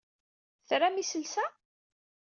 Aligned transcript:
Tram 0.67 0.95
iselsa? 1.01 1.45